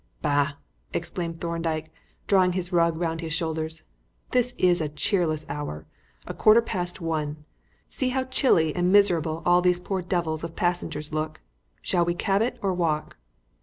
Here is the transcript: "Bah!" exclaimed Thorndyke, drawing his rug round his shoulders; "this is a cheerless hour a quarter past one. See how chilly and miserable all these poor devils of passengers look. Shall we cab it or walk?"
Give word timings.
"Bah!" 0.23 0.53
exclaimed 0.95 1.39
Thorndyke, 1.39 1.91
drawing 2.25 2.53
his 2.53 2.71
rug 2.73 2.97
round 2.97 3.21
his 3.21 3.33
shoulders; 3.33 3.83
"this 4.31 4.55
is 4.57 4.81
a 4.81 4.89
cheerless 4.89 5.45
hour 5.47 5.85
a 6.25 6.33
quarter 6.33 6.59
past 6.59 7.01
one. 7.01 7.45
See 7.87 8.09
how 8.09 8.23
chilly 8.23 8.75
and 8.75 8.91
miserable 8.91 9.43
all 9.45 9.61
these 9.61 9.79
poor 9.79 10.01
devils 10.01 10.43
of 10.43 10.55
passengers 10.55 11.13
look. 11.13 11.39
Shall 11.83 12.03
we 12.03 12.15
cab 12.15 12.41
it 12.41 12.57
or 12.63 12.73
walk?" 12.73 13.15